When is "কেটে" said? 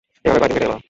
0.55-0.67